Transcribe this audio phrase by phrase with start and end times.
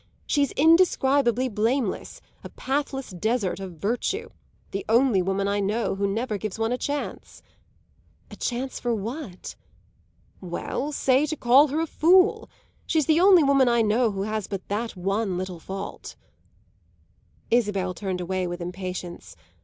[0.25, 4.29] "She's indescribably blameless; a pathless desert of virtue;
[4.71, 7.43] the only woman I know who never gives one a chance."
[8.31, 9.55] "A chance for what?"
[10.41, 12.49] "Well, say to call her a fool!
[12.87, 16.15] She's the only woman I know who has but that one little fault."
[17.51, 19.35] Isabel turned away with impatience.